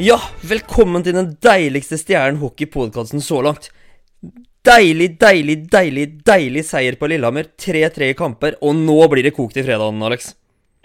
[0.00, 0.16] Ja,
[0.48, 3.66] velkommen til den deiligste stjernen hockey-podkasten så langt.
[4.64, 7.50] Deilig, deilig, deilig, deilig seier på Lillehammer.
[7.60, 10.30] 3-3 i kamper, og nå blir det kokt i fredagen, Alex.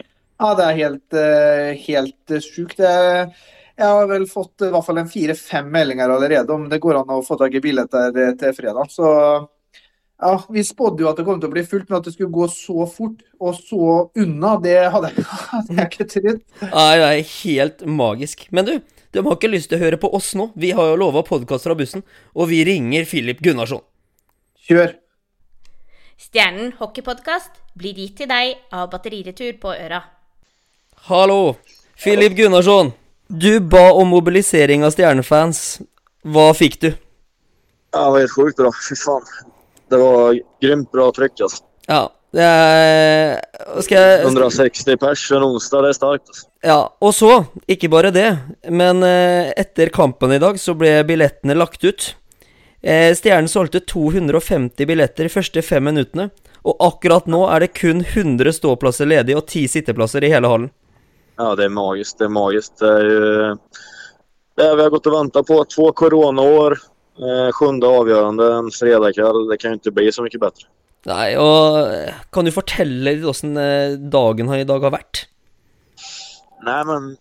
[0.04, 2.84] Ja, det er helt, eh, helt sjukt.
[2.84, 3.32] Jeg
[3.76, 7.12] jeg har vel fått i hvert fall en fire-fem meldinger allerede om det går an
[7.12, 8.91] å få tak i billetter til fredag.
[8.91, 9.09] Så
[10.22, 12.32] ja, vi spådde jo at det kom til å bli fullt, men at det skulle
[12.36, 16.44] gå så fort og så unna, det hadde jeg, hadde jeg ikke trodd.
[16.70, 18.48] Nei, det er helt magisk.
[18.55, 18.76] Men du,
[19.16, 20.50] de har ikke lyst til å høre på oss nå.
[20.60, 22.04] Vi har jo lova podkast fra bussen,
[22.36, 23.84] og vi ringer Filip Gunnarsson.
[24.68, 24.98] Kjør.
[26.20, 30.02] Stjernen hockeypodkast blir gitt til deg av Batteriretur på Øra.
[31.08, 31.56] Hallo,
[31.96, 32.92] Filip Gunnarsson.
[33.28, 35.80] Du ba om mobilisering av stjernefans.
[36.26, 36.90] Hva fikk du?
[36.92, 38.72] Ja, det var helt sjukt bra.
[38.84, 39.28] Fy faen.
[39.92, 41.45] Det var grymt bra trykk.
[41.48, 41.64] Altså.
[41.88, 42.02] Ja,
[42.35, 43.39] det er
[43.85, 46.31] Skal jeg 160 pers en onsdag, det er sterkt.
[46.31, 46.47] Altså.
[46.66, 47.31] Ja, og så,
[47.72, 48.27] ikke bare det,
[48.67, 52.09] men eh, etter kampen i dag så ble billettene lagt ut.
[52.83, 56.27] Eh, Stjernen solgte 250 billetter de første fem minuttene,
[56.67, 60.72] og akkurat nå er det kun 100 ståplasser ledig og 10 sitteplasser i hele hallen.
[61.39, 62.17] Ja, det er magisk.
[62.20, 62.75] Det er magisk.
[62.81, 63.55] Det er jo
[64.59, 65.64] det vi har gått og venta på.
[65.72, 66.80] To koronaår.
[67.16, 69.45] Sjuende sjunde avgjørende en fredagskveld.
[69.52, 70.67] Det kan jo ikke bli så mye bedre.
[71.06, 75.25] Nei, og eh, kan du fortelle litt åssen eh, dagen i dag har vært?
[76.66, 77.11] Nei, men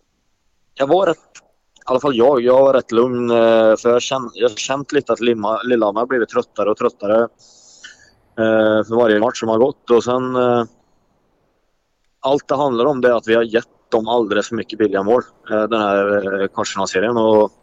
[0.79, 1.41] jeg var rett
[1.83, 2.47] I alle fall jeg.
[2.47, 3.27] Jeg var rett lugn.
[3.29, 9.21] eh, For jeg har kjent litt at Lillehammer har trøttere og trøttere eh, for hver
[9.21, 9.83] match som har gått.
[9.93, 10.73] Og sen eh,
[12.25, 15.05] Alt det handler om, det er at vi har gitt dem aldri så mye billige
[15.05, 17.21] mål eh, denne kvartsfinalserien.
[17.21, 17.53] Og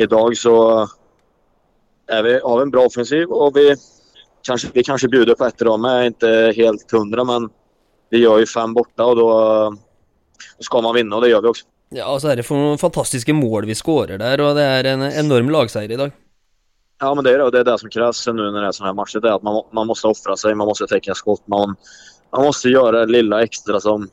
[0.00, 0.56] i dag så
[2.08, 3.68] er vi, har vi en bra offensiv, og vi
[4.48, 5.88] kanskje, vi kanskje bjuder på ett ram.
[5.88, 7.50] Jeg inte helt hundre, men
[8.10, 11.68] vi gjør jo fem borte, og da skal man vinne, og det gjør vi også.
[11.96, 14.90] Ja, og så er det for noen fantastiske mål vi skårer der, og det er
[14.90, 16.16] en enorm lagseier i dag.
[17.00, 17.44] Ja, men det är det.
[17.44, 19.20] Och det är det som krävs nu när det är sådana här matcher.
[19.20, 21.42] Det är att man, man måste offra sig, man måste täcka skott.
[21.46, 21.76] Man,
[22.32, 24.08] man måste göra det lilla extra som,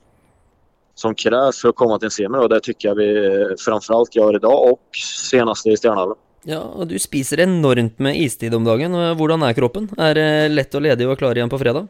[0.96, 2.38] som krävs för att komma till en semi.
[2.38, 4.90] Och det tycker jag vi framförallt gör idag och
[5.32, 6.16] senast i Stjärnhallen.
[6.46, 8.94] Ja, og du spiser enormt med istid om dagen.
[9.18, 9.88] Hvordan er kroppen?
[9.98, 11.88] Er det lett og ledig og klar igjen på fredag?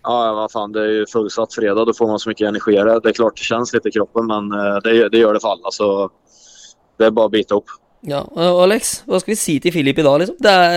[0.00, 0.72] Ja, hva faen.
[0.72, 1.84] det er jo fullsatt fredag.
[1.86, 2.74] Da får man så mye energi.
[2.74, 5.54] Det er klart det kjennes litt i kroppen, men eh, det, det gjør det for
[5.54, 5.72] alle.
[5.76, 5.88] Så
[6.98, 7.76] det er bare å bite opp.
[8.08, 10.38] Ja, og Alex, hva skal vi si til Filip i dag, liksom?
[10.40, 10.76] Det er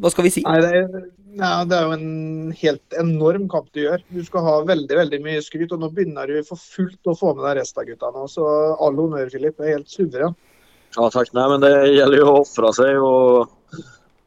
[0.00, 0.42] Hva skal vi si?
[0.46, 1.02] Nei, det er,
[1.36, 4.00] ja, det er jo en helt enorm kamp du gjør.
[4.08, 7.34] Du skal ha veldig veldig mye skryt, og nå begynner du for fullt å få
[7.36, 8.24] med deg resten av gutta nå.
[8.32, 8.46] Så
[8.80, 9.58] all honnør, Filip.
[9.60, 10.38] Det er helt suveren.
[10.96, 11.32] Ja, takk.
[11.36, 13.50] Nei, men det gjelder jo å ofre seg og,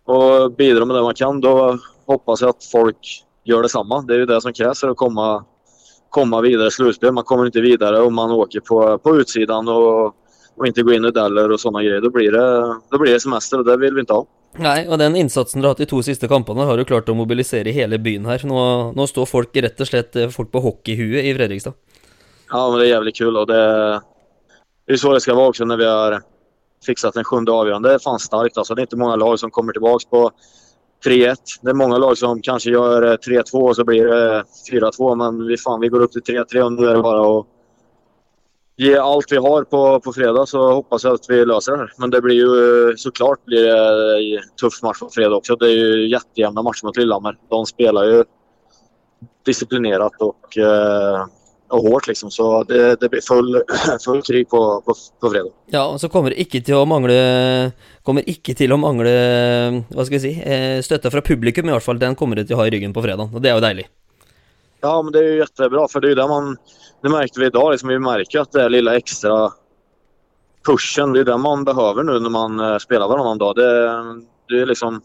[0.07, 1.41] og, bidra med det man kan.
[1.43, 1.73] Da
[2.09, 3.15] hoppas jeg at folk
[3.47, 4.03] gjør det samme.
[4.07, 5.27] Det er jo det som kreves for å komme,
[6.15, 7.15] komme videre i slutspel.
[7.15, 10.15] Man kommer ikke videre om man åker på, på utsiden og,
[10.55, 12.05] og ikke går inn i deler og sånne greier.
[12.05, 14.29] Da blir, det, da blir det semester og det vil vi ikke ha.
[14.63, 17.15] Nei, og den innsatsen dere har hatt de to siste kampene, har jo klart å
[17.17, 18.43] mobilisere hele byen her.
[18.45, 18.59] Nå,
[18.93, 21.73] nå står folk rett og slett eh, folk på hockeyhuet i Fredrikstad.
[22.51, 23.63] Ja, men det er jævlig kul og det,
[24.85, 26.19] er så det skal være også når vi har
[26.85, 27.89] fixat en sjunde avgörande.
[27.89, 28.75] Det är fan starkt alltså.
[28.75, 30.31] Det är inte många lag som kommer tillbaka på
[31.05, 31.35] 3-1.
[31.61, 35.15] Det är många lag som kanske gör eh, 3-2 och så blir det 4-2.
[35.15, 37.45] Men vi, fan, vi går upp till 3-3 och nu är det bara att
[38.75, 41.91] ge allt vi har på, på fredag så hoppas jag att vi löser det här.
[41.97, 45.55] Men det blir ju eh, såklart blir det tuff match på fredag också.
[45.55, 47.37] Det är ju jättejämna matcher mot Lillehammer.
[47.49, 48.23] De spelar ju
[49.45, 51.25] disciplinerat och eh,
[51.73, 52.31] og hårdt, liksom.
[52.33, 53.57] Så det, det blir full,
[54.05, 55.51] full krig på, på, på fredag.
[55.73, 57.17] Ja, og så kommer det ikke til å mangle
[58.03, 59.11] Kommer ikke til å mangle
[59.89, 62.01] Hva skal vi si Støtta Støtte fra publikum, i hvert fall.
[62.01, 63.33] Den kommer det til å ha i ryggen på fredag.
[63.33, 63.87] Og det er jo deilig.
[64.83, 66.55] Ja, men det er jo kjempebra, for det er jo det man...
[67.03, 69.59] Det märkte vi idag, liksom, vi merker at det lille ekstra extra
[70.63, 73.57] pushen, det er det man behøver nå når man spiller hverandre dag.
[73.59, 75.01] Det, det er liksom...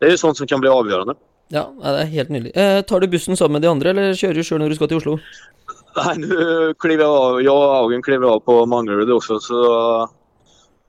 [0.00, 1.16] Det er jo sånt som kan bli avgjørende.
[1.50, 2.52] Ja, ja, det er helt nydelig.
[2.54, 4.90] Eh, tar du bussen sammen med de andre, eller kjører du sjøl når du skal
[4.90, 5.16] til Oslo?
[6.04, 7.42] Nej, nu kliver jag.
[7.42, 9.40] Jag och Augen kliver av på Manglerud också.
[9.40, 10.08] Så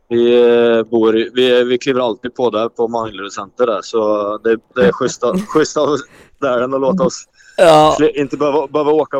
[0.10, 3.81] vi, eh, bor, vi, vi kliver alltid på där på Manglerud Center där.
[3.81, 5.98] Så det, det är schysst av,
[6.42, 7.28] där att låta oss
[7.58, 9.18] Ja, ikke inte åke behöva åka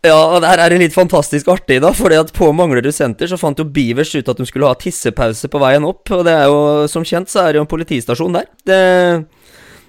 [0.00, 1.92] ja, og der er det litt fantastisk artig, da.
[1.92, 5.48] fordi at på Manglerud senter så fant jo Beavers ut at de skulle ha tissepause
[5.48, 6.04] på veien opp.
[6.10, 8.50] Og det er jo, som kjent, så er det jo en politistasjon der.
[8.66, 8.80] Det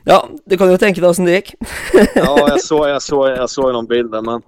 [0.07, 1.51] Ja, du kan jo tenke deg åssen det gikk.
[1.94, 4.42] Ja, jeg så, jeg, så, jeg så noen bilder, men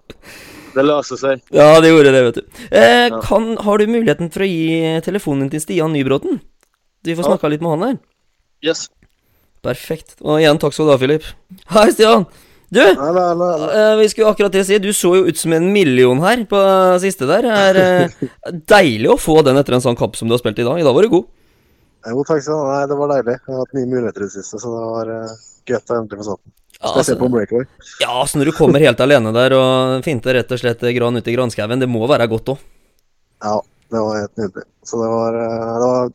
[0.73, 1.43] det løser seg.
[1.53, 2.63] Ja, det gjorde det, vet du.
[2.73, 6.39] Eh, kan, har du muligheten for å gi telefonen til Stian Nybråten?
[7.03, 7.99] Vi får snakka litt med han her.
[8.63, 8.87] Yes.
[9.63, 10.17] Perfekt.
[10.23, 11.27] Og igjen takk skal du ha, Filip.
[11.75, 12.25] Hei, Stian.
[12.73, 15.53] Du, Nei, nei, nei, eh, vi skulle akkurat det si, du så jo ut som
[15.53, 16.57] en million her på
[17.03, 17.45] siste der.
[17.45, 18.31] Det er eh,
[18.73, 20.79] deilig å få den etter en sånn kamp som du har spilt i dag.
[20.81, 21.27] I dag var du god.
[22.09, 22.79] Jo, takk skal du ha.
[22.79, 23.35] Nei, det var deilig.
[23.37, 25.35] Jeg har hatt mye muligheter i det siste, så det var uh,
[25.69, 26.55] gøtt å endelig få satt den.
[26.83, 27.68] Ja, altså, på breakaway.
[28.01, 31.30] ja, altså når du kommer helt alene der og finter rett og slett gran ut
[31.30, 32.65] i granskauen, det må være godt òg.
[33.44, 33.56] Ja,
[33.94, 34.65] det var helt nydelig.
[34.83, 36.12] Så det var, eh, det var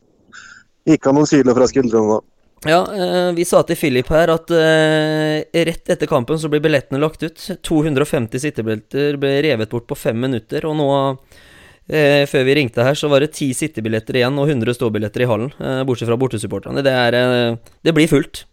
[0.89, 2.21] Gikk av noen syler fra skuldrene da.
[2.67, 7.01] Ja, eh, vi sa til Philip her at eh, rett etter kampen så blir billettene
[7.03, 7.45] lagt ut.
[7.63, 10.89] 250 sittebilletter ble revet bort på fem minutter, og nå
[11.87, 15.31] eh, før vi ringte her, så var det ti sittebilletter igjen og 100 ståbilletter i
[15.31, 16.83] hallen, eh, bortsett fra bortesupporterne.
[16.83, 18.45] Det, er, eh, det blir fullt.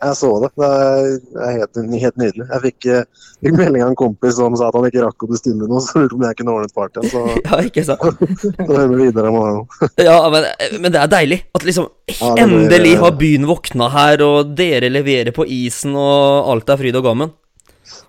[0.00, 0.48] Jeg så det.
[0.56, 1.08] Det er,
[1.44, 2.44] er helt, helt nydelig.
[2.46, 5.28] Jeg fikk, eh, fikk melding av en kompis som sa at han ikke rakk å
[5.28, 7.04] bestille noe, så lurte om jeg kunne ordne et party.
[7.12, 8.24] Så Ja, ikke sant?
[8.56, 9.92] så hører vi videre om morgenen.
[10.00, 10.48] Ja, men,
[10.80, 15.36] men det er deilig at liksom Ja, endelig har byen våkna her, og dere leverer
[15.36, 17.34] på isen, og alt er fryd og gammen.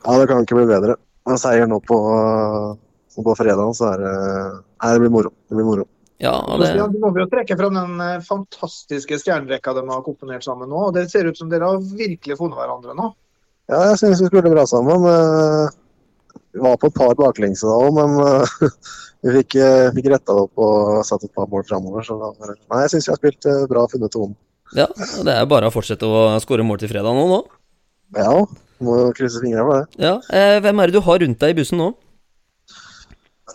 [0.06, 0.96] Ja, det kan ikke bli bedre.
[1.38, 1.98] Seier nå på,
[3.20, 4.06] på fredag, så er
[4.82, 5.36] Nei, det blir moro.
[5.46, 5.86] Det blir moro.
[6.22, 10.04] Ja, Så det, Stian, må vi jo trekke fram den eh, fantastiske stjernerekka de har
[10.06, 10.88] komponert sammen nå.
[10.90, 13.08] og Det ser ut som dere har virkelig funnet hverandre nå.
[13.72, 15.08] Ja, jeg synes vi spilte bra sammen.
[15.10, 15.78] Eh,
[16.52, 18.78] Vi var på et par baklengs da òg, men eh,
[19.24, 19.58] vi fikk,
[19.98, 22.06] fikk retta det opp og satt et par mål framover.
[22.06, 24.38] Så var Nei, jeg syns vi har spilt bra bra, funnet tonen.
[24.78, 24.88] ja,
[25.26, 27.42] det er bare å fortsette å skåre mål til fredag nå, nå.
[28.18, 28.34] Ja,
[28.84, 30.02] må jo krysse fingrene for det.
[30.04, 31.92] Ja, eh, Hvem er det du har rundt deg i bussen nå?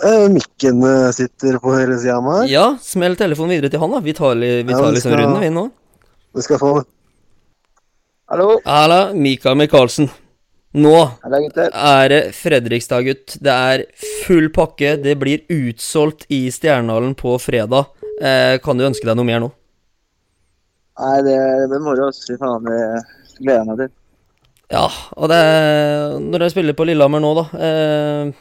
[0.05, 2.51] Eh, Mikken eh, sitter på høyre sida av meg.
[2.53, 4.01] Ja, smell telefonen videre til han, da.
[4.05, 5.71] Vi tar, vi Ja, tar vi liksom skal- runden, vi nå.
[6.37, 6.73] Vi skal få
[8.29, 10.09] Hallo, Halla, Mikael Michaelsen.
[10.77, 10.93] Nå
[11.25, 13.37] er det Fredrikstad, gutt.
[13.41, 13.85] Det er
[14.27, 14.97] full pakke.
[15.01, 17.87] Det blir utsolgt i Stjernehallen på fredag.
[18.21, 19.53] Eh, kan du ønske deg noe mer nå?
[20.99, 22.11] Nei, det, det blir moro.
[22.13, 23.05] Fy faen, det
[23.39, 23.91] gleder jeg meg til.
[24.75, 27.45] Ja, og det er Når dere spiller på Lillehammer nå, da.
[27.63, 28.33] Eh,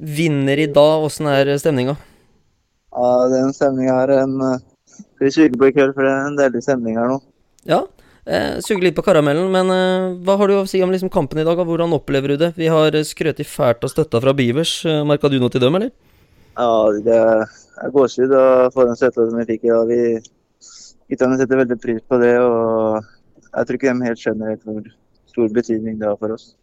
[0.00, 1.96] vinner i dag, åssen er stemninga?
[2.94, 4.62] Ja, den stemninga her en, eh,
[4.94, 7.20] skal vi suge på i kveld, for det er en deilig stemning her nå.
[7.64, 7.82] Ja.
[8.26, 11.42] Eh, Suger litt på karamellen, men eh, hva har du å si om liksom kampen
[11.42, 11.58] i dag?
[11.58, 12.54] og Hvordan opplever du det?
[12.56, 14.78] Vi har skrøt i fælt og støtta fra Beavers.
[14.88, 15.92] Eh, Merka du noe til dem, eller?
[16.56, 16.70] Ja,
[17.04, 18.32] det er gåsehud
[18.72, 19.90] få den støtta som vi fikk i dag.
[19.90, 20.00] Vi
[21.10, 23.02] guttene setter veldig pris på det, og
[23.50, 24.86] jeg tror ikke de helt skjønner helt hvor
[25.34, 26.54] stor betydning det har for oss.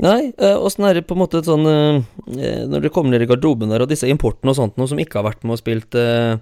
[0.00, 1.96] Nei, eh, åssen er det på en måte sånn eh,
[2.38, 5.00] eh, Når dere kommer ned i garderoben der, og disse importene og sånt noe som
[5.02, 6.38] ikke har vært med og spilt eh,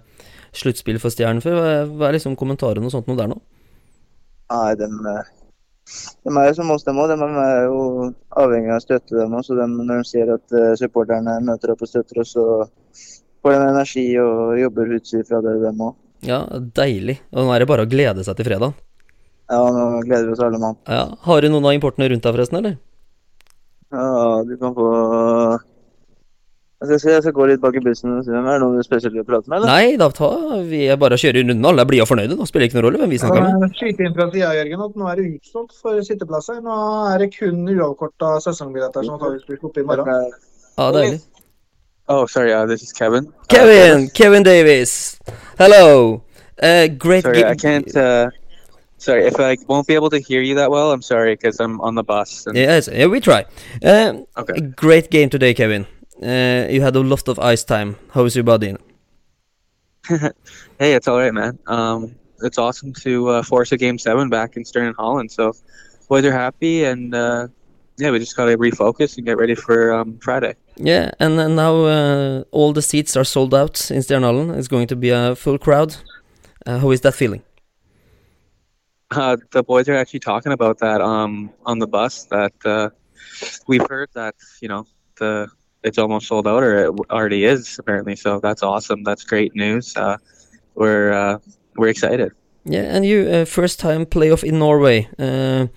[0.55, 1.59] sluttspill for Stjernen før,
[1.91, 3.39] hva er- liksom kommentarene og sånt noe der nå?
[4.53, 7.11] Nei, de, de er jo som oss, dem òg.
[7.11, 7.81] De er jo
[8.41, 9.45] avhengig av å støtte, dem òg.
[9.45, 12.47] Så de, når de ser at supporterne møter opp og støtter oss, så
[13.45, 15.97] får de energi og jobber utsifra det, dem òg.
[16.25, 16.41] Ja,
[16.79, 17.19] deilig.
[17.35, 18.73] Og nå er det bare å glede seg til fredag.
[19.53, 20.77] Ja, nå gleder vi oss alle mann.
[20.89, 22.79] Ja, Har du noen av importene rundt deg, forresten, eller?
[23.89, 24.89] Ja, du kan få
[26.79, 28.67] Jeg skal se, jeg skal gå litt bak i bussen og se hvem er det
[28.67, 29.71] noe spesielt å prate med, eller?
[29.73, 30.29] Nei, da ta
[30.69, 31.65] Vi er bare å kjøre runden.
[31.67, 32.37] Alle er blide og fornøyde.
[32.39, 33.79] Da spiller ikke noen rolle hvem vi snakker med.
[33.81, 36.61] Skyte inn fra sida, Jørgen, at nå er det utsolgt for sitteplasser.
[36.63, 36.77] Nå
[37.15, 40.31] er det kun uavkorta sesongbilletter som antakeligvis blir sluppet i morgen.
[40.79, 41.19] Ja, deilig.
[42.09, 42.53] Oh, sorry.
[42.53, 43.27] Uh, this is Kevin.
[43.27, 44.09] Uh, Kevin!
[44.15, 45.19] Kevin Davies!
[45.59, 46.23] Hello!
[46.63, 47.95] Uh, great sorry, I can't.
[47.95, 48.31] Uh,
[48.99, 51.81] sorry, if I won't be able to hear you that well, I'm sorry because I'm
[51.81, 52.47] on the bus.
[52.47, 53.45] And, Yes, yeah, we try.
[53.83, 54.61] Uh, Okay.
[54.61, 55.87] Great game today, Kevin.
[56.23, 57.97] Uh, you had a lot of ice time.
[58.13, 58.77] How is your body?
[60.79, 61.59] Hey, it's all right, man.
[61.67, 65.33] Um, it's awesome to uh, force a game seven back in Stern and Holland.
[65.33, 65.55] So,
[66.09, 67.49] boys are happy, and uh,
[67.97, 70.55] yeah, we just gotta refocus and get ready for um, Friday.
[70.77, 74.57] Yeah, and, now uh, all the seats are sold out in Stjernhallen.
[74.57, 75.97] It's going to be a full crowd.
[76.65, 77.43] Uh, how is that feeling?
[79.11, 82.25] Uh, the boys are actually talking about that um, on the bus.
[82.25, 82.91] That uh,
[83.67, 84.87] we've heard that you know
[85.19, 85.49] the
[85.83, 88.17] it's almost sold out, or it already is apparently.
[88.17, 89.05] So that's awesome.
[89.05, 89.97] That's great news.
[89.97, 90.19] Uh,
[90.75, 91.39] we're uh,
[91.77, 92.33] we're excited.
[92.65, 95.09] Yeah, and you uh, first time playoff in Norway.
[95.19, 95.69] Uh,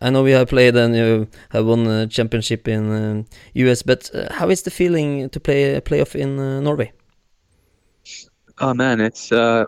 [0.00, 4.10] I know we have played and you have won a championship in um, US, but
[4.14, 6.92] uh, how is the feeling to play a playoff in uh, Norway?
[8.58, 9.66] Oh man, it's uh,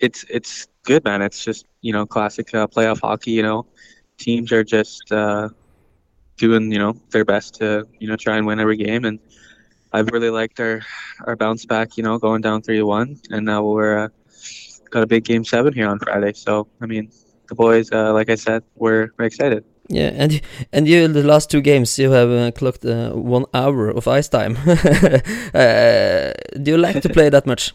[0.00, 1.22] it's it's good, man.
[1.22, 3.32] It's just you know classic uh, playoff hockey.
[3.32, 3.66] You know,
[4.18, 5.48] teams are just uh,
[6.36, 9.18] doing you know their best to you know try and win every game, and
[9.92, 10.80] I've really liked our
[11.26, 11.96] our bounce back.
[11.96, 14.08] You know, going down three to one, and now we're uh,
[14.90, 16.32] got a big game seven here on Friday.
[16.34, 17.10] So I mean,
[17.48, 19.64] the boys, uh, like I said, we're, we're excited.
[19.88, 20.40] Yeah, and you-
[20.72, 24.28] and you the last two games you have uh, clocked uh, one hour of ice
[24.30, 24.56] time.
[24.66, 27.74] uh, do you like to play that much?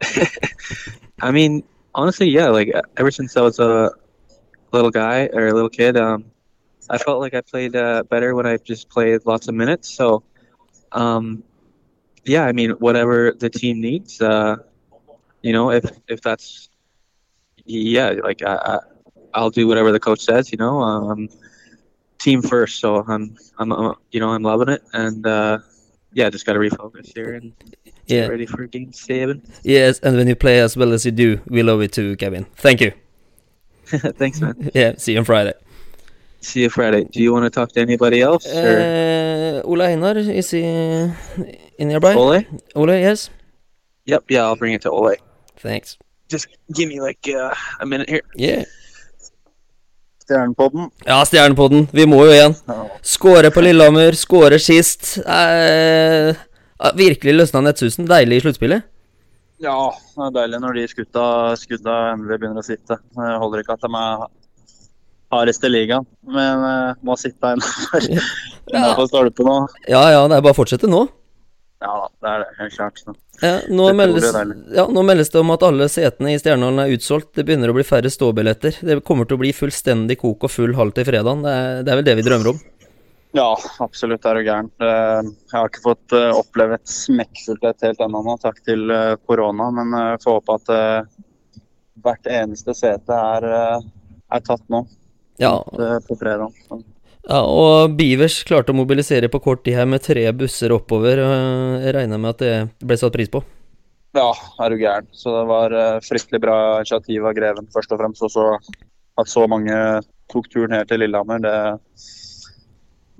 [1.20, 1.64] I mean,
[1.94, 2.48] honestly, yeah.
[2.48, 3.90] Like ever since I was a
[4.72, 6.24] little guy or a little kid, um,
[6.90, 9.88] I felt like I played uh, better when I just played lots of minutes.
[9.88, 10.22] So,
[10.92, 11.42] um,
[12.24, 14.56] yeah, I mean, whatever the team needs, uh,
[15.42, 16.70] you know, if if that's
[17.64, 18.78] yeah, like I, I
[19.34, 20.50] I'll do whatever the coach says.
[20.52, 21.28] You know, um,
[22.18, 22.80] team first.
[22.80, 25.58] So I'm I'm uh, you know I'm loving it, and uh,
[26.12, 27.52] yeah, just got to refocus here and
[28.08, 28.26] Yeah.
[28.28, 29.42] ready for game seven.
[29.62, 32.46] Yes, and when you play as well as you do, we love it too, Kevin.
[32.56, 32.92] Thank you.
[34.18, 34.54] Thanks, man.
[34.74, 35.52] Yeah, see you on Friday.
[36.40, 37.04] See you Friday.
[37.04, 38.46] Do you want to talk to anybody else?
[38.46, 40.62] Or Uh, Ole Einar, is he
[41.78, 42.14] in nearby?
[42.14, 42.44] Ole?
[42.74, 43.30] Ole, yes.
[44.06, 44.24] Yep.
[44.30, 45.16] Yeah, I'll bring it to Ole.
[45.56, 45.96] Thanks.
[46.28, 48.22] Just give me like uh, a minute here.
[48.36, 48.64] Yeah.
[50.24, 50.90] Stjernepodden.
[51.06, 51.88] Ja, Stjernepodden.
[51.92, 52.54] Vi må jo igjen.
[53.02, 55.16] Skåre på Lillehammer, skåre sist.
[55.24, 56.36] Eh,
[56.98, 58.08] virkelig løsna nettsusen.
[58.08, 58.86] Deilig i sluttspillet.
[59.58, 59.76] Ja,
[60.14, 61.22] det er deilig når de skutta,
[61.58, 63.00] skudda endelig begynner å sitte.
[63.16, 64.26] Det holder ikke at de er
[65.34, 68.06] hardest i ligaen, men uh, må sitte innafor
[68.72, 68.92] Ja.
[69.10, 69.56] stolpen nå.
[69.90, 71.06] Ja ja, det er bare å fortsette nå.
[71.82, 72.46] Ja da, det er det.
[72.58, 73.02] Helt klart.
[73.02, 73.14] Så.
[73.42, 74.32] Ja, nå, meldes,
[74.74, 77.30] ja, nå meldes det om at alle setene i Stjernehallen er utsolgt.
[77.38, 78.80] Det begynner å bli færre ståbilletter.
[78.82, 81.44] Det kommer til å bli fullstendig kok og full hall til fredagen.
[81.46, 82.58] Det er, det er vel det vi drømmer om.
[83.38, 83.52] Ja,
[83.84, 84.68] absolutt er du gæren.
[84.82, 89.14] Jeg har ikke fått eh, oppleve et smekkfullt et helt ennå nå, takk til eh,
[89.28, 89.68] korona.
[89.74, 91.60] Men jeg får håpe at eh,
[92.02, 93.84] hvert eneste sete er, eh,
[94.34, 94.82] er tatt nå
[95.38, 96.56] Ja, eh, på fredag.
[97.28, 101.20] Ja, og Bivers klarte å mobilisere på kort tid her med tre busser oppover.
[101.84, 103.44] Jeg regner med at det ble satt pris på.
[104.16, 104.30] Ja,
[104.64, 105.08] er du gæren.
[105.12, 108.24] Så det var eh, fryktelig bra initiativ av Greven, først og fremst.
[108.24, 108.46] Og så
[109.18, 109.74] at så mange
[110.32, 111.54] tok turen her til Lillehammer, det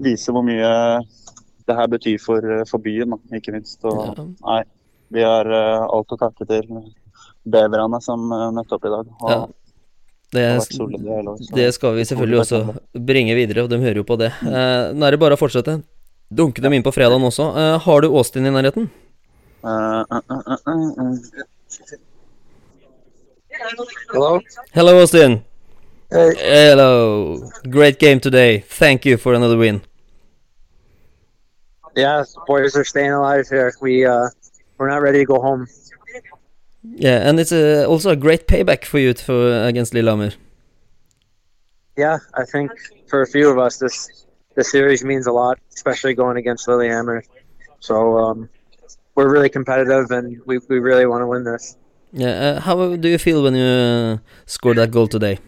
[0.02, 0.72] viser hvor mye
[1.68, 3.84] det her betyr for, eh, for byen, ikke minst.
[3.84, 4.24] Og Ja.
[4.24, 4.62] nei,
[5.12, 6.64] vi har eh, alt å takke til
[7.48, 9.06] beverne som uh, møtte opp i dag.
[9.22, 9.46] Og Ja.
[10.30, 12.58] Det, år, det skal vi selvfølgelig også
[12.92, 14.28] bringe videre, og de hører jo på det.
[14.44, 15.78] Eh, nå er det bare å fortsette.
[16.28, 17.48] Dunke dem inn på fredagen også.
[17.56, 18.90] Eh, har du Austin i nærheten?
[19.64, 21.96] Eh, eh, eh, eh, eh.
[24.12, 24.40] Hello?
[24.76, 25.40] Hello, Austin.
[26.10, 26.32] Hey.
[26.38, 27.50] Hello.
[27.68, 28.60] Great game today.
[28.60, 29.82] Thank you for another win.
[31.94, 33.74] Yeah, boys are staying alive here.
[33.82, 34.28] We uh,
[34.78, 35.66] we're not ready to go home.
[36.82, 40.32] Yeah, and it's uh, also a great payback for you for, against Lillehammer.
[41.98, 42.70] Yeah, I think
[43.08, 44.24] for a few of us, this
[44.54, 47.22] this series means a lot, especially going against Lillehammer.
[47.80, 48.48] So um,
[49.14, 51.76] we're really competitive, and we we really want to win this.
[52.12, 55.38] Yeah, uh, how do you feel when you uh, scored that goal today?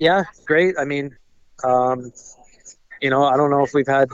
[0.00, 0.76] Yeah, great.
[0.78, 1.16] I mean,
[1.64, 2.12] um,
[3.02, 4.08] you know, I don't know if we've had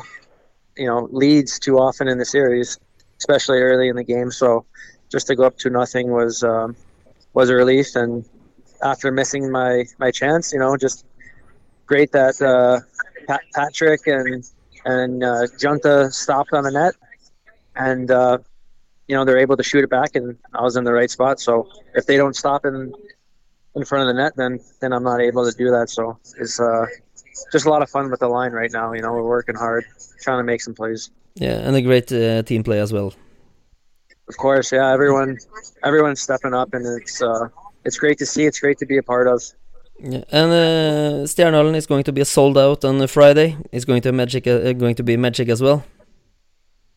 [0.77, 2.79] you know leads too often in the series,
[3.19, 4.31] especially early in the game.
[4.33, 4.67] So
[5.13, 6.77] just to go up to nothing was um,
[7.35, 8.25] was a relief, and
[8.83, 11.07] after missing my my chance, you know, just
[11.87, 12.81] great that uh,
[13.29, 14.45] Pat- Patrick and
[14.85, 16.95] and uh, Junta stopped on the net,
[17.77, 18.39] and uh,
[19.09, 21.41] you know they're able to shoot it back, and I was in the right spot.
[21.41, 22.93] So if they don't stop in
[23.77, 25.91] in front of the net, then then I'm not able to do that.
[25.91, 26.87] So it's uh,
[27.53, 28.93] just a lot of fun with the line right now.
[28.93, 29.85] You know, we're working hard,
[30.23, 31.11] trying to make some plays.
[31.35, 33.13] Yeah, and a great uh, team play as well.
[34.29, 35.39] Of course, yeah, everyone
[35.85, 37.49] everyone's stepping up, and it's uh,
[37.85, 38.45] it's great to see.
[38.45, 39.43] It's great to be a part of.
[39.99, 40.25] Yeah.
[40.31, 43.57] And uh, Stjernehallen is going to be sold out on uh, Friday.
[43.73, 45.85] It's going to magic, uh, going to be magic as well.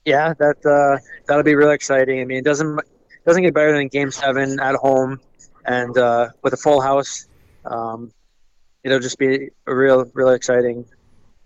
[0.06, 2.20] Yeah, that uh, that'll be really exciting.
[2.22, 2.80] I mean, it doesn't
[3.26, 5.20] doesn't get better than Game Seven at home,
[5.70, 7.28] and uh, with a full house.
[7.66, 8.12] Um,
[8.84, 10.86] it'll just be a real, really exciting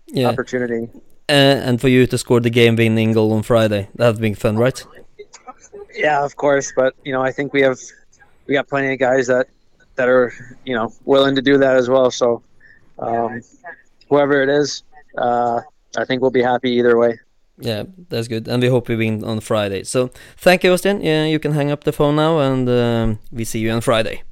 [0.06, 0.88] Yeah, opportunity.
[1.28, 4.78] uh, and for you to score the game-winning goal on Friday, that's been fun, right?
[5.94, 7.78] Yeah, of course, but you know, I think we have
[8.46, 9.46] we got plenty of guys that
[9.96, 10.32] that are
[10.64, 12.10] you know willing to do that as well.
[12.10, 12.42] So
[12.98, 13.40] um,
[14.08, 14.82] whoever it is,
[15.18, 15.60] uh,
[15.96, 17.18] I think we'll be happy either way.
[17.58, 19.84] Yeah, that's good, and we hope we win on Friday.
[19.84, 21.00] So thank you, Austin.
[21.00, 24.22] Yeah, you can hang up the phone now, and um, we see you on Friday.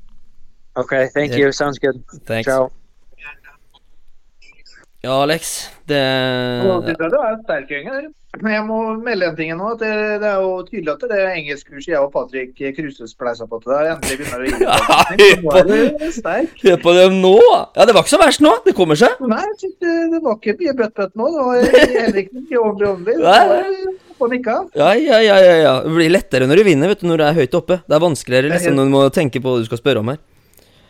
[0.77, 1.47] Okay, thank Yeah.
[1.47, 1.53] you.
[1.53, 2.03] Sounds good.
[2.27, 2.47] Thanks.
[2.49, 2.71] Ciao.
[5.05, 5.99] Ja, Alex, det
[6.71, 8.05] Og det, det er en sterk gjeng her.
[8.41, 9.67] Men jeg må melde en ting nå.
[9.75, 9.91] at Det,
[10.23, 13.75] det er jo tydelig at det er engelskkurset jeg og Patrick Kruse spleisa på til
[13.75, 16.39] der, endelig begynner å gi det.
[16.63, 17.35] Hør på dem nå!
[17.77, 18.55] Ja, det var ikke så verst nå.
[18.65, 19.21] Det kommer seg.
[19.29, 21.29] Nei, det, det var ikke mye bøtt-bøtt nå.
[21.37, 21.55] Det var
[22.01, 23.37] heller ikke mye ordentlig Nei.
[23.45, 23.95] ordentlig.
[24.23, 24.57] På nikka.
[24.79, 25.75] Ja, ja, ja, ja, ja.
[25.85, 27.83] Det blir lettere når du vinner, vet du, når du er høyt oppe.
[27.85, 30.21] Det er vanskeligere liksom når du må tenke på hva du skal spørre om her.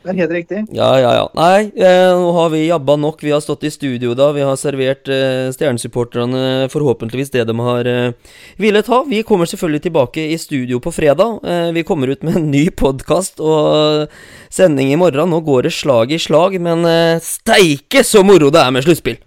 [0.02, 0.60] Det er helt riktig.
[0.74, 1.26] Ja, ja, ja.
[1.38, 3.22] Nei, eh, nå har vi jabba nok.
[3.22, 4.32] Vi har stått i studio da.
[4.34, 9.02] Vi har servert eh, stjernesupporterne forhåpentligvis det de har eh, villet ha.
[9.08, 11.38] Vi kommer selvfølgelig tilbake i studio på fredag.
[11.46, 14.08] Eh, vi kommer ut med en ny podkast og
[14.50, 15.30] sending i morgen.
[15.30, 16.82] Nå går det slag i slag, men
[17.22, 19.22] steike så moro det er med sluttspill!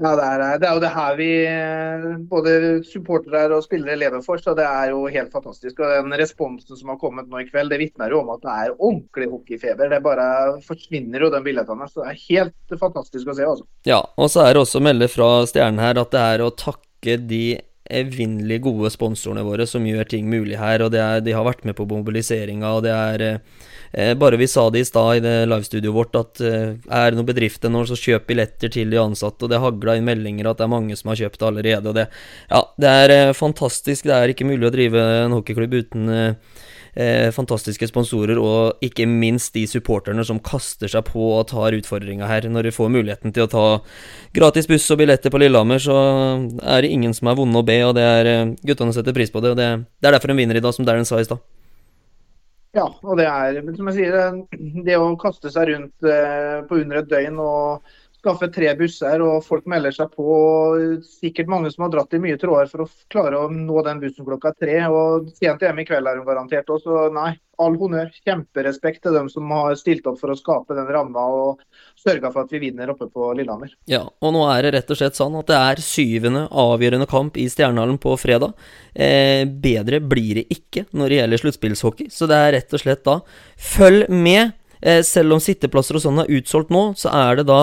[0.00, 2.52] Ja, det er, det er jo det her vi eh, både
[2.88, 5.76] supportere og spillere lever for, så det er jo helt fantastisk.
[5.76, 8.54] Og den responsen som har kommet nå i kveld, det vitner jo om at det
[8.54, 9.90] er ordentlig hockeyfeber.
[9.92, 10.28] Det bare
[10.64, 11.88] forsvinner jo den billettene.
[11.90, 13.68] Så det er helt fantastisk å se, altså.
[13.88, 16.54] Ja, og så er det også å melde fra Stjernen her at det er å
[16.56, 17.44] takke de
[17.90, 20.80] evinnelig gode sponsorene våre som gjør ting mulig her.
[20.86, 24.68] Og er, de har vært med på mobiliseringa, og det er eh, Bare vi sa
[24.70, 27.98] det i stad i det livestudioet vårt, at eh, er det noen bedrifter nå, så
[27.98, 29.42] kjøp billetter til de ansatte.
[29.44, 31.90] Og det hagla inn meldinger at det er mange som har kjøpt allerede.
[31.90, 32.06] Og det,
[32.52, 34.06] ja, det er eh, fantastisk.
[34.06, 36.56] Det er ikke mulig å drive en hockeyklubb uten eh,
[36.94, 42.30] eh, fantastiske sponsorer, og ikke minst de supporterne som kaster seg på og tar utfordringa
[42.30, 42.48] her.
[42.50, 43.66] Når de får muligheten til å ta
[44.36, 45.96] gratis buss og billetter på Lillehammer, så
[46.62, 49.32] er det ingen som er vonde å be, og det er eh, guttene setter pris
[49.32, 49.54] på det.
[49.54, 51.42] Og det, det er derfor de vinner i dag, som Darren sa i stad.
[52.76, 54.36] Ja, og det er som jeg sier,
[54.86, 59.44] det, å kaste seg rundt eh, på under et døgn og skaffe tre busser, og
[59.46, 60.24] folk melder seg på.
[60.24, 64.02] og Sikkert mange som har dratt i mye tråder for å klare å nå den
[64.02, 64.82] bussen klokka tre.
[64.88, 68.10] og Sent hjemme i kveld er hun garantert òg, så nei, all honnør.
[68.24, 71.64] Kjemperespekt til dem som har stilt opp for å skape den ramma og
[72.00, 73.72] sørga for at vi vinner oppe på Lillehammer.
[73.90, 77.40] Ja, og nå er det rett og slett sånn at det er syvende avgjørende kamp
[77.40, 78.54] i Stjernehallen på fredag.
[78.94, 83.04] Eh, bedre blir det ikke når det gjelder sluttspillshockey, så det er rett og slett
[83.08, 83.20] da
[83.74, 84.56] følg med.
[84.80, 87.60] Eh, selv om sitteplasser og sånn er utsolgt nå, så er det da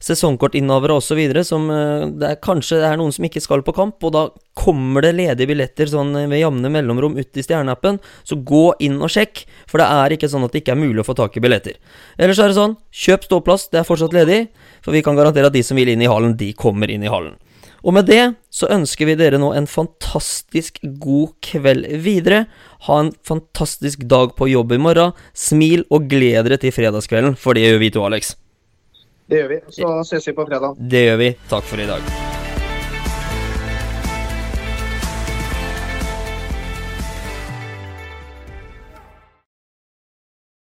[0.00, 1.18] sesongkortinnehavere osv.
[1.46, 4.24] som eh, det er, Kanskje det er noen som ikke skal på kamp, og da
[4.60, 8.00] kommer det ledige billetter sånn ved jevne mellomrom ut i Stjerneappen.
[8.22, 11.02] Så gå inn og sjekk, for det er ikke sånn at det ikke er mulig
[11.02, 11.78] å få tak i billetter.
[12.18, 14.44] Ellers er det sånn, kjøp ståplass, det er fortsatt ledig,
[14.84, 17.10] for vi kan garantere at de som vil inn i hallen, de kommer inn i
[17.10, 17.38] hallen.
[17.80, 18.22] Og med det
[18.52, 22.44] så ønsker vi dere nå en fantastisk god kveld videre.
[22.88, 25.16] Ha en fantastisk dag på jobb i morgen.
[25.32, 28.34] Smil og gled dere til fredagskvelden, for det gjør vi to, Alex.
[29.30, 29.62] Det gjør vi.
[29.76, 30.76] Så ses vi på fredag.
[30.80, 31.32] Det gjør vi.
[31.52, 32.29] Takk for i dag.